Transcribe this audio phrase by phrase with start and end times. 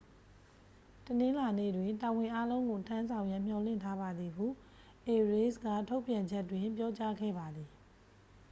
[1.05, 4.45] တနင်္လာနေ့တွင် တာဝန်အားလုံးကို ထမ်းဆောင်ရန်မျှော်လင့်ထားပါသည် ဟု
[5.05, 7.69] အေရေးစ် က ထုတ်ပြန်ချက်တွင် ပြောကြားခဲ့ပါသည်